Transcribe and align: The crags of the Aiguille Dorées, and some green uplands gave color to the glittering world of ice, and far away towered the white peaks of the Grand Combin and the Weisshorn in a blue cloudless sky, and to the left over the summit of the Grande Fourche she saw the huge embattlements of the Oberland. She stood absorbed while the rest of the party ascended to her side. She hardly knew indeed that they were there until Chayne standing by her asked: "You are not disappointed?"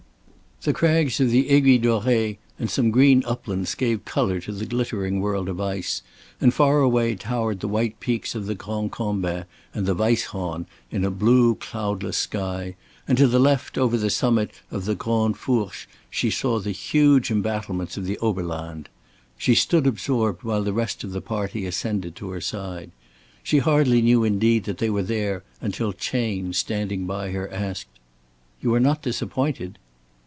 The 0.63 0.73
crags 0.73 1.19
of 1.19 1.31
the 1.31 1.49
Aiguille 1.49 1.81
Dorées, 1.81 2.37
and 2.59 2.69
some 2.69 2.91
green 2.91 3.23
uplands 3.25 3.73
gave 3.73 4.05
color 4.05 4.39
to 4.41 4.51
the 4.51 4.67
glittering 4.67 5.19
world 5.19 5.49
of 5.49 5.59
ice, 5.59 6.03
and 6.39 6.53
far 6.53 6.81
away 6.81 7.15
towered 7.15 7.61
the 7.61 7.67
white 7.67 7.99
peaks 7.99 8.35
of 8.35 8.45
the 8.45 8.53
Grand 8.53 8.91
Combin 8.91 9.45
and 9.73 9.87
the 9.87 9.95
Weisshorn 9.95 10.67
in 10.91 11.03
a 11.03 11.09
blue 11.09 11.55
cloudless 11.55 12.17
sky, 12.17 12.75
and 13.07 13.17
to 13.17 13.25
the 13.25 13.39
left 13.39 13.75
over 13.75 13.97
the 13.97 14.11
summit 14.11 14.51
of 14.69 14.85
the 14.85 14.93
Grande 14.93 15.35
Fourche 15.35 15.87
she 16.11 16.29
saw 16.29 16.59
the 16.59 16.69
huge 16.71 17.31
embattlements 17.31 17.97
of 17.97 18.05
the 18.05 18.19
Oberland. 18.19 18.87
She 19.39 19.55
stood 19.55 19.87
absorbed 19.87 20.43
while 20.43 20.63
the 20.63 20.73
rest 20.73 21.03
of 21.03 21.11
the 21.11 21.21
party 21.21 21.65
ascended 21.65 22.15
to 22.17 22.29
her 22.29 22.41
side. 22.41 22.91
She 23.41 23.57
hardly 23.57 23.99
knew 24.03 24.23
indeed 24.23 24.65
that 24.65 24.77
they 24.77 24.91
were 24.91 25.01
there 25.01 25.41
until 25.59 25.91
Chayne 25.91 26.53
standing 26.53 27.07
by 27.07 27.31
her 27.31 27.51
asked: 27.51 27.87
"You 28.61 28.75
are 28.75 28.79
not 28.79 29.01
disappointed?" 29.01 29.79